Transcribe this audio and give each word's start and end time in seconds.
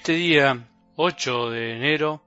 este 0.00 0.14
día 0.14 0.66
8 0.96 1.50
de 1.50 1.76
enero 1.76 2.22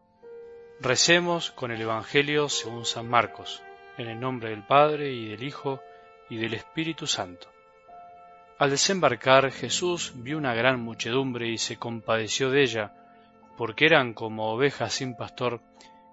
recemos 0.80 1.50
con 1.50 1.72
el 1.72 1.82
Evangelio 1.82 2.48
según 2.48 2.86
San 2.86 3.10
Marcos, 3.10 3.64
en 3.98 4.10
el 4.10 4.20
nombre 4.20 4.52
del 4.52 4.62
Padre 4.62 5.12
y 5.12 5.30
del 5.30 5.42
Hijo 5.42 5.82
y 6.30 6.38
del 6.38 6.54
Espíritu 6.54 7.08
Santo. 7.08 7.52
Al 8.60 8.70
desembarcar 8.70 9.52
Jesús 9.52 10.14
vio 10.14 10.38
una 10.38 10.54
gran 10.54 10.82
muchedumbre 10.82 11.48
y 11.48 11.58
se 11.58 11.78
compadeció 11.78 12.52
de 12.52 12.62
ella, 12.62 12.94
porque 13.58 13.88
eran 13.88 14.14
como 14.14 14.52
ovejas 14.52 14.94
sin 14.94 15.16
pastor, 15.16 15.60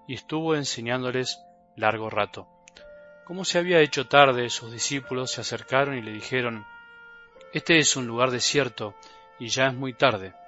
y 0.09 0.15
estuvo 0.15 0.55
enseñándoles 0.55 1.45
largo 1.77 2.09
rato. 2.09 2.49
Como 3.27 3.45
se 3.45 3.59
había 3.59 3.81
hecho 3.81 4.07
tarde, 4.07 4.49
sus 4.49 4.73
discípulos 4.73 5.33
se 5.33 5.43
acercaron 5.43 5.99
y 5.99 6.01
le 6.01 6.13
dijeron, 6.13 6.65
Este 7.53 7.77
es 7.77 7.97
un 7.97 8.07
lugar 8.07 8.31
desierto, 8.31 8.95
y 9.39 9.49
ya 9.49 9.67
es 9.67 9.75
muy 9.75 9.93
tarde 9.93 10.40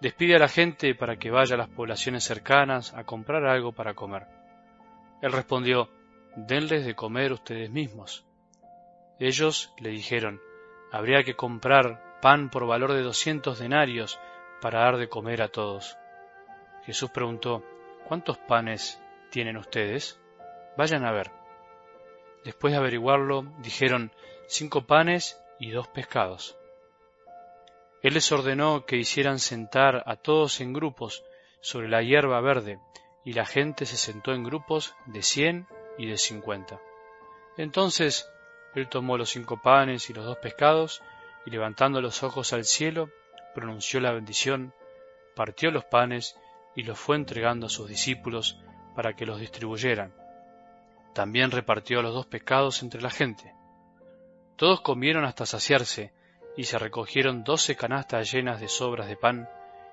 Despide 0.00 0.36
a 0.36 0.38
la 0.38 0.48
gente 0.48 0.94
para 0.94 1.16
que 1.16 1.30
vaya 1.30 1.54
a 1.54 1.58
las 1.58 1.68
poblaciones 1.68 2.24
cercanas 2.24 2.92
a 2.94 3.04
comprar 3.04 3.46
algo 3.46 3.72
para 3.72 3.94
comer. 3.94 4.26
Él 5.22 5.32
respondió, 5.32 5.88
Denles 6.36 6.84
de 6.84 6.94
comer 6.94 7.32
ustedes 7.32 7.70
mismos. 7.70 8.26
Ellos 9.18 9.72
le 9.78 9.88
dijeron, 9.88 10.40
Habría 10.92 11.24
que 11.24 11.34
comprar 11.34 12.20
pan 12.20 12.50
por 12.50 12.66
valor 12.66 12.92
de 12.92 13.00
doscientos 13.00 13.58
denarios 13.58 14.20
para 14.60 14.80
dar 14.80 14.98
de 14.98 15.08
comer 15.08 15.40
a 15.40 15.48
todos. 15.48 15.96
Jesús 16.84 17.10
preguntó, 17.10 17.64
¿Cuántos 18.06 18.36
panes 18.36 19.02
tienen 19.30 19.56
ustedes? 19.56 20.20
Vayan 20.76 21.06
a 21.06 21.12
ver. 21.12 21.30
Después 22.44 22.72
de 22.72 22.78
averiguarlo, 22.78 23.46
dijeron, 23.60 24.12
Cinco 24.46 24.86
panes 24.86 25.42
y 25.58 25.70
dos 25.70 25.88
pescados. 25.88 26.56
Él 28.02 28.14
les 28.14 28.30
ordenó 28.32 28.84
que 28.86 28.96
hicieran 28.96 29.38
sentar 29.38 30.02
a 30.06 30.16
todos 30.16 30.60
en 30.60 30.72
grupos 30.72 31.24
sobre 31.60 31.88
la 31.88 32.02
hierba 32.02 32.40
verde, 32.40 32.78
y 33.24 33.32
la 33.32 33.44
gente 33.44 33.86
se 33.86 33.96
sentó 33.96 34.32
en 34.32 34.44
grupos 34.44 34.94
de 35.06 35.22
cien 35.22 35.66
y 35.98 36.06
de 36.06 36.16
cincuenta. 36.16 36.80
Entonces 37.56 38.30
él 38.74 38.88
tomó 38.88 39.16
los 39.16 39.30
cinco 39.30 39.60
panes 39.60 40.10
y 40.10 40.12
los 40.12 40.24
dos 40.24 40.38
pescados, 40.38 41.02
y 41.44 41.50
levantando 41.50 42.00
los 42.00 42.22
ojos 42.22 42.52
al 42.52 42.64
cielo, 42.64 43.10
pronunció 43.54 44.00
la 44.00 44.12
bendición, 44.12 44.74
partió 45.34 45.70
los 45.70 45.84
panes 45.84 46.36
y 46.74 46.82
los 46.82 46.98
fue 46.98 47.16
entregando 47.16 47.66
a 47.66 47.70
sus 47.70 47.88
discípulos 47.88 48.60
para 48.94 49.14
que 49.14 49.26
los 49.26 49.40
distribuyeran. 49.40 50.14
También 51.14 51.50
repartió 51.50 52.02
los 52.02 52.12
dos 52.12 52.26
pescados 52.26 52.82
entre 52.82 53.00
la 53.00 53.10
gente. 53.10 53.54
Todos 54.56 54.82
comieron 54.82 55.24
hasta 55.24 55.46
saciarse, 55.46 56.12
y 56.56 56.64
se 56.64 56.78
recogieron 56.78 57.44
doce 57.44 57.76
canastas 57.76 58.32
llenas 58.32 58.60
de 58.60 58.68
sobras 58.68 59.08
de 59.08 59.16
pan 59.16 59.48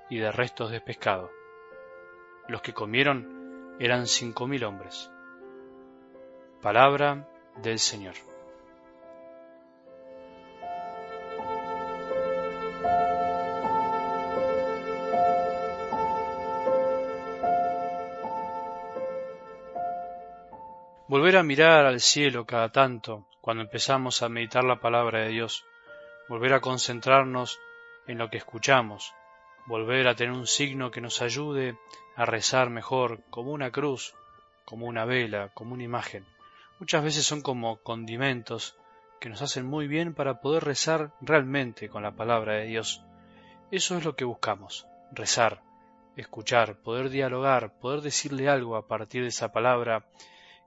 y 0.09 0.17
de 0.17 0.31
restos 0.31 0.71
de 0.71 0.79
pescado. 0.79 1.29
Los 2.47 2.61
que 2.61 2.73
comieron 2.73 3.75
eran 3.79 4.07
cinco 4.07 4.47
mil 4.47 4.63
hombres. 4.63 5.11
Palabra 6.61 7.27
del 7.61 7.79
Señor. 7.79 8.15
Volver 21.07 21.37
a 21.37 21.43
mirar 21.43 21.85
al 21.85 21.99
cielo 21.99 22.45
cada 22.45 22.69
tanto 22.69 23.27
cuando 23.41 23.61
empezamos 23.61 24.23
a 24.23 24.29
meditar 24.29 24.63
la 24.63 24.79
palabra 24.79 25.19
de 25.19 25.29
Dios 25.29 25.63
volver 26.27 26.53
a 26.53 26.61
concentrarnos 26.61 27.59
en 28.07 28.17
lo 28.17 28.29
que 28.29 28.37
escuchamos, 28.37 29.13
volver 29.65 30.07
a 30.07 30.15
tener 30.15 30.33
un 30.33 30.47
signo 30.47 30.91
que 30.91 31.01
nos 31.01 31.21
ayude 31.21 31.77
a 32.15 32.25
rezar 32.25 32.69
mejor, 32.69 33.21
como 33.29 33.51
una 33.51 33.71
cruz, 33.71 34.13
como 34.65 34.85
una 34.85 35.05
vela, 35.05 35.49
como 35.53 35.73
una 35.73 35.83
imagen. 35.83 36.25
Muchas 36.79 37.03
veces 37.03 37.25
son 37.25 37.41
como 37.41 37.77
condimentos 37.77 38.77
que 39.19 39.29
nos 39.29 39.41
hacen 39.41 39.65
muy 39.65 39.87
bien 39.87 40.13
para 40.13 40.41
poder 40.41 40.63
rezar 40.63 41.13
realmente 41.21 41.89
con 41.89 42.03
la 42.03 42.11
palabra 42.11 42.55
de 42.55 42.65
Dios. 42.65 43.03
Eso 43.71 43.97
es 43.97 44.03
lo 44.03 44.15
que 44.15 44.25
buscamos, 44.25 44.85
rezar, 45.11 45.61
escuchar, 46.17 46.77
poder 46.77 47.09
dialogar, 47.09 47.73
poder 47.79 48.01
decirle 48.01 48.49
algo 48.49 48.75
a 48.75 48.87
partir 48.87 49.21
de 49.21 49.29
esa 49.29 49.51
palabra 49.51 50.05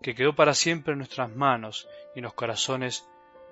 que 0.03 0.15
quedó 0.15 0.34
para 0.34 0.55
siempre 0.55 0.93
en 0.93 0.99
nuestras 0.99 1.31
manos 1.34 1.88
y 2.15 2.19
en 2.19 2.25
los 2.25 2.34
corazones 2.34 3.09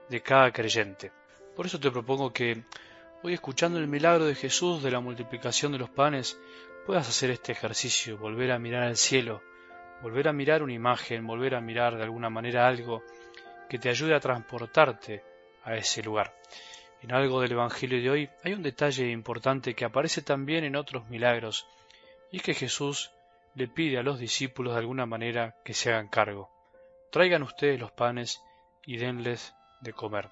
de 0.09 0.22
cada 0.22 0.53
creyente. 0.53 1.12
Por 1.56 1.66
eso 1.66 1.78
te 1.78 1.91
propongo 1.91 2.32
que 2.32 2.65
hoy 3.22 3.34
escuchando 3.34 3.78
el 3.78 3.87
milagro 3.87 4.25
de 4.25 4.34
Jesús 4.34 4.82
de 4.82 4.91
la 4.91 4.98
multiplicación 4.98 5.70
de 5.70 5.78
los 5.78 5.88
panes, 5.88 6.37
puedas 6.84 7.09
hacer 7.09 7.31
este 7.31 7.53
ejercicio, 7.53 8.19
volver 8.19 8.50
a 8.50 8.59
mirar 8.59 8.82
al 8.82 8.97
cielo, 8.97 9.41
volver 10.03 10.26
a 10.26 10.32
mirar 10.32 10.65
una 10.65 10.72
imagen, 10.72 11.26
volver 11.26 11.54
a 11.54 11.60
mirar 11.60 11.97
de 11.97 12.03
alguna 12.03 12.28
manera 12.28 12.66
algo 12.66 13.04
que 13.69 13.78
te 13.78 13.88
ayude 13.88 14.16
a 14.16 14.20
transportarte 14.20 15.22
a 15.62 15.76
ese 15.76 16.03
lugar. 16.03 16.34
En 17.03 17.12
algo 17.12 17.41
del 17.41 17.53
Evangelio 17.53 18.03
de 18.03 18.10
hoy 18.10 18.31
hay 18.42 18.53
un 18.53 18.62
detalle 18.62 19.09
importante 19.10 19.75
que 19.75 19.84
aparece 19.84 20.22
también 20.22 20.65
en 20.65 20.75
otros 20.75 21.09
milagros, 21.09 21.66
y 22.32 22.38
es 22.38 22.42
que 22.42 22.54
Jesús 22.54 23.12
le 23.54 23.69
pide 23.69 23.98
a 23.98 24.03
los 24.03 24.19
discípulos 24.19 24.72
de 24.72 24.81
alguna 24.81 25.06
manera 25.06 25.54
que 25.65 25.72
se 25.72 25.92
hagan 25.92 26.09
cargo. 26.09 26.50
Traigan 27.12 27.44
ustedes 27.44 27.78
los 27.78 27.92
panes 27.92 28.41
y 28.84 28.97
denles 28.97 29.54
de 29.82 29.92
comer. 29.92 30.31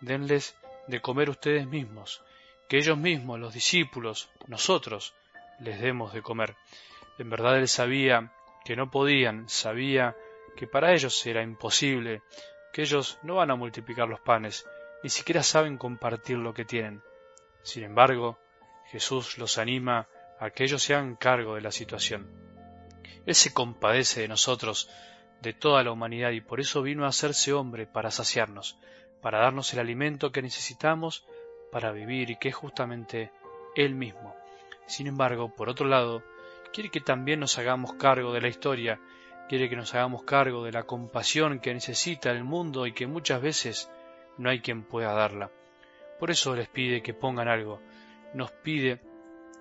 Denles 0.00 0.56
de 0.86 1.00
comer 1.00 1.30
ustedes 1.30 1.66
mismos, 1.66 2.22
que 2.68 2.78
ellos 2.78 2.98
mismos, 2.98 3.38
los 3.38 3.54
discípulos, 3.54 4.30
nosotros, 4.46 5.14
les 5.60 5.80
demos 5.80 6.12
de 6.12 6.22
comer. 6.22 6.56
En 7.18 7.30
verdad 7.30 7.58
él 7.58 7.68
sabía 7.68 8.32
que 8.64 8.76
no 8.76 8.90
podían, 8.90 9.48
sabía 9.48 10.16
que 10.56 10.66
para 10.66 10.92
ellos 10.92 11.24
era 11.26 11.42
imposible, 11.42 12.22
que 12.72 12.82
ellos 12.82 13.18
no 13.22 13.36
van 13.36 13.50
a 13.50 13.56
multiplicar 13.56 14.08
los 14.08 14.20
panes, 14.20 14.66
ni 15.02 15.10
siquiera 15.10 15.42
saben 15.42 15.78
compartir 15.78 16.38
lo 16.38 16.54
que 16.54 16.64
tienen. 16.64 17.02
Sin 17.62 17.84
embargo, 17.84 18.38
Jesús 18.90 19.38
los 19.38 19.58
anima 19.58 20.08
a 20.38 20.50
que 20.50 20.64
ellos 20.64 20.82
se 20.82 20.94
hagan 20.94 21.16
cargo 21.16 21.54
de 21.54 21.60
la 21.60 21.72
situación. 21.72 22.30
Él 23.26 23.34
se 23.34 23.52
compadece 23.52 24.22
de 24.22 24.28
nosotros, 24.28 24.90
de 25.40 25.52
toda 25.52 25.82
la 25.84 25.92
humanidad, 25.92 26.30
y 26.30 26.40
por 26.40 26.60
eso 26.60 26.82
vino 26.82 27.04
a 27.04 27.08
hacerse 27.08 27.52
hombre 27.52 27.86
para 27.86 28.10
saciarnos, 28.10 28.76
para 29.22 29.38
darnos 29.38 29.72
el 29.72 29.78
alimento 29.78 30.32
que 30.32 30.42
necesitamos 30.42 31.24
para 31.70 31.92
vivir 31.92 32.30
y 32.30 32.36
que 32.36 32.50
es 32.50 32.54
justamente 32.54 33.30
Él 33.74 33.94
mismo. 33.94 34.34
Sin 34.86 35.06
embargo, 35.06 35.48
por 35.54 35.70
otro 35.70 35.86
lado, 35.86 36.22
quiere 36.72 36.90
que 36.90 37.00
también 37.00 37.40
nos 37.40 37.58
hagamos 37.58 37.94
cargo 37.94 38.34
de 38.34 38.40
la 38.42 38.48
historia, 38.48 39.00
quiere 39.48 39.70
que 39.70 39.76
nos 39.76 39.94
hagamos 39.94 40.24
cargo 40.24 40.64
de 40.64 40.72
la 40.72 40.82
compasión 40.82 41.60
que 41.60 41.72
necesita 41.72 42.30
el 42.30 42.44
mundo 42.44 42.86
y 42.86 42.92
que 42.92 43.06
muchas 43.06 43.40
veces 43.40 43.90
no 44.36 44.50
hay 44.50 44.60
quien 44.60 44.82
pueda 44.82 45.12
darla. 45.12 45.50
Por 46.18 46.30
eso 46.30 46.54
les 46.54 46.68
pide 46.68 47.02
que 47.02 47.14
pongan 47.14 47.48
algo, 47.48 47.80
nos 48.34 48.50
pide 48.50 49.00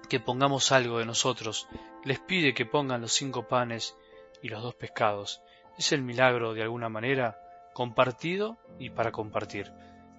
que 0.09 0.19
pongamos 0.19 0.71
algo 0.71 0.99
de 0.99 1.05
nosotros, 1.05 1.67
les 2.03 2.19
pide 2.19 2.53
que 2.53 2.65
pongan 2.65 3.01
los 3.01 3.13
cinco 3.13 3.47
panes 3.47 3.95
y 4.41 4.49
los 4.49 4.63
dos 4.63 4.75
pescados. 4.75 5.41
Es 5.77 5.91
el 5.91 6.01
milagro, 6.01 6.53
de 6.53 6.63
alguna 6.63 6.89
manera, 6.89 7.37
compartido 7.73 8.57
y 8.79 8.89
para 8.89 9.11
compartir. 9.11 9.71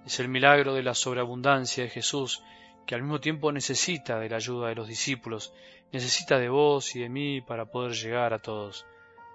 Es 0.06 0.18
el 0.20 0.28
milagro 0.28 0.74
de 0.74 0.82
la 0.82 0.94
sobreabundancia 0.94 1.84
de 1.84 1.90
Jesús, 1.90 2.42
que 2.86 2.94
al 2.94 3.02
mismo 3.02 3.20
tiempo 3.20 3.52
necesita 3.52 4.18
de 4.18 4.28
la 4.28 4.36
ayuda 4.36 4.68
de 4.68 4.74
los 4.74 4.88
discípulos, 4.88 5.52
necesita 5.92 6.38
de 6.38 6.48
vos 6.48 6.96
y 6.96 7.00
de 7.00 7.08
mí 7.08 7.40
para 7.40 7.66
poder 7.66 7.92
llegar 7.92 8.32
a 8.32 8.38
todos, 8.38 8.86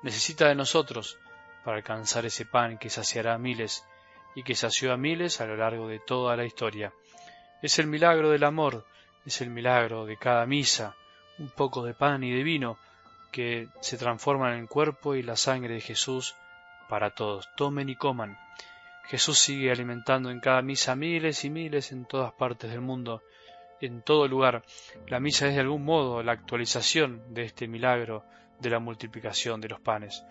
necesita 0.03 0.47
de 0.47 0.56
nosotros 0.56 1.17
para 1.63 1.77
alcanzar 1.77 2.25
ese 2.25 2.45
pan 2.45 2.77
que 2.77 2.89
saciará 2.89 3.36
a 3.36 3.38
miles 3.38 3.86
y 4.36 4.44
que 4.44 4.56
sació 4.56 4.94
a 4.94 4.97
miles 4.97 5.42
a 5.42 5.45
lo 5.45 5.56
largo 5.56 5.88
de 5.88 6.00
toda 6.00 6.36
la 6.36 6.45
historia. 6.45 6.94
Es 7.62 7.80
el 7.80 7.88
milagro 7.88 8.30
del 8.30 8.44
amor, 8.44 8.86
es 9.25 9.42
el 9.42 9.50
milagro 9.50 10.06
de 10.06 10.18
cada 10.18 10.45
misa, 10.45 10.95
un 11.39 11.50
poco 11.50 11.83
de 11.83 11.94
pan 11.94 12.24
y 12.24 12.31
de 12.31 12.44
vino 12.44 12.77
que 13.31 13.68
se 13.81 13.97
transforman 13.97 14.53
en 14.53 14.59
el 14.62 14.68
cuerpo 14.68 15.15
y 15.15 15.24
la 15.24 15.36
sangre 15.36 15.75
de 15.75 15.81
Jesús 15.81 16.36
para 16.88 17.12
todos. 17.12 17.50
Tomen 17.56 17.89
y 17.89 17.95
coman. 17.95 18.38
Jesús 19.06 19.39
sigue 19.39 19.72
alimentando 19.72 20.30
en 20.30 20.39
cada 20.39 20.62
misa 20.62 20.95
miles 20.95 21.45
y 21.45 21.50
miles 21.50 21.92
en 21.92 22.06
todas 22.06 22.34
partes 22.34 22.69
del 22.72 22.81
mundo, 22.81 23.24
en 23.80 24.01
todo 24.01 24.28
lugar. 24.28 24.63
La 25.07 25.19
misa 25.19 25.48
es 25.48 25.56
de 25.56 25.62
algún 25.62 25.86
modo 25.86 26.22
la 26.24 26.34
actualización 26.34 27.34
de 27.34 27.44
este 27.44 27.68
milagro 27.68 28.25
de 28.60 28.69
la 28.69 28.80
multiplicación 28.80 29.62
de 29.62 29.69
los 29.69 29.80
panes. 29.80 30.24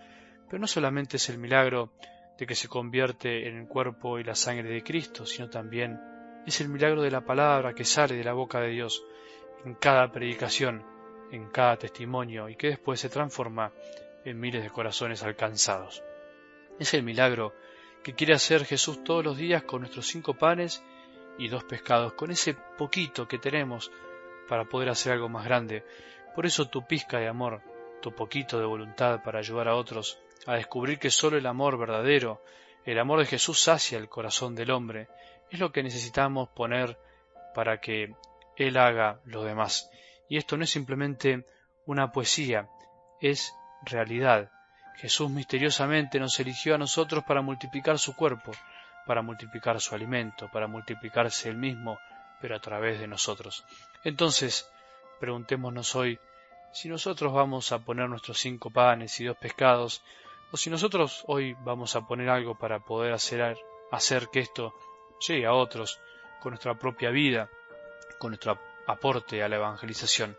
Pero 0.48 0.58
no 0.58 0.66
solamente 0.66 1.16
es 1.16 1.28
el 1.28 1.38
milagro 1.38 1.92
de 2.38 2.46
que 2.46 2.54
se 2.54 2.68
convierte 2.68 3.48
en 3.48 3.56
el 3.56 3.66
cuerpo 3.66 4.18
y 4.18 4.24
la 4.24 4.34
sangre 4.34 4.68
de 4.68 4.82
Cristo, 4.82 5.24
sino 5.24 5.48
también 5.48 5.98
es 6.46 6.60
el 6.60 6.68
milagro 6.68 7.02
de 7.02 7.10
la 7.10 7.24
palabra 7.24 7.74
que 7.74 7.84
sale 7.84 8.14
de 8.14 8.24
la 8.24 8.34
boca 8.34 8.60
de 8.60 8.68
Dios 8.68 9.02
en 9.64 9.74
cada 9.74 10.12
predicación, 10.12 10.84
en 11.32 11.48
cada 11.48 11.76
testimonio 11.76 12.48
y 12.48 12.56
que 12.56 12.68
después 12.68 13.00
se 13.00 13.08
transforma 13.08 13.72
en 14.24 14.38
miles 14.38 14.62
de 14.62 14.70
corazones 14.70 15.22
alcanzados. 15.22 16.02
Es 16.78 16.94
el 16.94 17.02
milagro 17.02 17.54
que 18.02 18.14
quiere 18.14 18.34
hacer 18.34 18.64
Jesús 18.64 19.02
todos 19.02 19.24
los 19.24 19.36
días 19.36 19.62
con 19.62 19.80
nuestros 19.80 20.06
cinco 20.06 20.34
panes 20.34 20.84
y 21.38 21.48
dos 21.48 21.64
pescados, 21.64 22.12
con 22.14 22.30
ese 22.30 22.54
poquito 22.54 23.26
que 23.26 23.38
tenemos 23.38 23.90
para 24.48 24.64
poder 24.64 24.88
hacer 24.88 25.12
algo 25.12 25.28
más 25.28 25.44
grande, 25.44 25.84
Por 26.34 26.46
eso 26.46 26.68
tu 26.68 26.86
pizca 26.86 27.18
de 27.18 27.28
amor, 27.28 27.62
tu 28.00 28.14
poquito 28.14 28.58
de 28.58 28.66
voluntad 28.66 29.22
para 29.22 29.38
ayudar 29.38 29.68
a 29.68 29.74
otros 29.74 30.20
a 30.46 30.54
descubrir 30.54 30.98
que 30.98 31.10
solo 31.10 31.38
el 31.38 31.46
amor 31.46 31.78
verdadero, 31.78 32.42
el 32.84 32.98
amor 32.98 33.20
de 33.20 33.26
Jesús 33.26 33.60
sacia 33.60 33.98
el 33.98 34.08
corazón 34.08 34.54
del 34.54 34.70
hombre, 34.70 35.08
es 35.50 35.58
lo 35.58 35.72
que 35.72 35.82
necesitamos 35.82 36.48
poner 36.50 36.98
para 37.54 37.80
que 37.80 38.14
Él 38.56 38.76
haga 38.76 39.20
lo 39.24 39.42
demás. 39.42 39.90
Y 40.28 40.36
esto 40.36 40.56
no 40.56 40.64
es 40.64 40.70
simplemente 40.70 41.46
una 41.86 42.12
poesía, 42.12 42.68
es 43.20 43.54
realidad. 43.82 44.50
Jesús 44.96 45.30
misteriosamente 45.30 46.18
nos 46.18 46.38
eligió 46.40 46.74
a 46.74 46.78
nosotros 46.78 47.24
para 47.24 47.42
multiplicar 47.42 47.98
su 47.98 48.16
cuerpo, 48.16 48.52
para 49.06 49.22
multiplicar 49.22 49.80
su 49.80 49.94
alimento, 49.94 50.50
para 50.50 50.66
multiplicarse 50.66 51.48
él 51.48 51.56
mismo, 51.56 51.98
pero 52.40 52.56
a 52.56 52.60
través 52.60 52.98
de 52.98 53.06
nosotros. 53.06 53.64
Entonces, 54.04 54.70
preguntémonos 55.20 55.94
hoy 55.94 56.18
si 56.72 56.88
nosotros 56.88 57.32
vamos 57.32 57.72
a 57.72 57.78
poner 57.78 58.08
nuestros 58.08 58.38
cinco 58.38 58.70
panes 58.70 59.18
y 59.20 59.24
dos 59.24 59.36
pescados, 59.36 60.02
o 60.50 60.56
si 60.56 60.70
nosotros 60.70 61.24
hoy 61.26 61.54
vamos 61.60 61.96
a 61.96 62.06
poner 62.06 62.28
algo 62.28 62.54
para 62.54 62.80
poder 62.80 63.12
hacer, 63.12 63.56
hacer 63.90 64.28
que 64.28 64.40
esto 64.40 64.74
llegue 65.26 65.46
a 65.46 65.54
otros 65.54 66.00
con 66.40 66.50
nuestra 66.50 66.74
propia 66.78 67.10
vida, 67.10 67.48
con 68.18 68.30
nuestro 68.30 68.58
aporte 68.86 69.42
a 69.42 69.48
la 69.48 69.56
evangelización. 69.56 70.36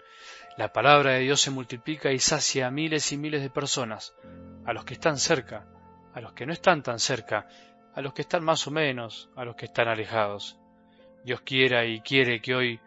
La 0.58 0.74
palabra 0.74 1.14
de 1.14 1.20
Dios 1.20 1.42
se 1.42 1.52
multiplica 1.52 2.12
y 2.12 2.20
sacia 2.20 2.68
a 2.68 2.72
miles 2.72 3.12
y 3.12 3.18
miles 3.18 3.42
de 3.42 3.50
personas, 3.50 4.16
a 4.66 4.74
los 4.74 4.86
que 4.86 4.96
están 4.96 5.18
cerca, 5.18 5.68
a 6.14 6.22
los 6.22 6.34
que 6.34 6.46
no 6.46 6.54
están 6.54 6.82
tan 6.82 7.00
cerca, 7.00 7.48
a 7.94 8.02
los 8.02 8.14
que 8.14 8.22
están 8.22 8.44
más 8.44 8.68
o 8.68 8.72
menos, 8.72 9.30
a 9.36 9.46
los 9.46 9.56
que 9.56 9.66
están 9.66 9.88
alejados. 9.88 10.58
Dios 11.24 11.42
quiera 11.42 11.86
y 11.86 12.02
quiere 12.02 12.42
que 12.42 12.56
hoy 12.56 12.80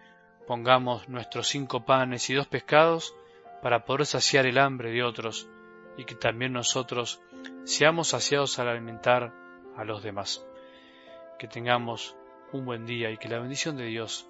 pongamos 0.47 1.09
nuestros 1.09 1.49
cinco 1.49 1.85
panes 1.85 2.31
y 2.31 2.35
dos 2.35 2.47
pescados 2.47 3.15
para 3.62 3.85
poder 3.85 4.07
saciar 4.07 4.47
el 4.47 4.59
hambre 4.59 4.91
de 4.91 5.03
otros 5.03 5.49
y 5.97 6.05
que 6.05 6.15
también 6.15 6.53
nosotros 6.53 7.21
seamos 7.65 8.09
saciados 8.09 8.59
al 8.59 8.69
alimentar 8.69 9.35
a 9.77 9.85
los 9.85 10.03
demás. 10.03 10.47
Que 11.39 11.49
tengamos 11.49 12.17
un 12.53 12.65
buen 12.65 12.87
día 12.87 13.11
y 13.11 13.19
que 13.19 13.29
la 13.29 13.39
bendición 13.39 13.77
de 13.77 13.87
Dios, 13.87 14.30